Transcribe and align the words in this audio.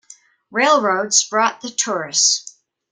Railroads 0.49 1.23
brought 1.29 1.61
the 1.61 1.69
tourists. 1.69 2.57